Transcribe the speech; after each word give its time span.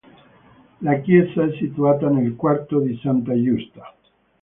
La 0.79 0.99
chiesa 1.01 1.43
è 1.45 1.51
situata 1.59 2.09
nel 2.09 2.35
quarto 2.35 2.79
di 2.79 2.97
Santa 3.03 3.39
Giusta. 3.39 3.93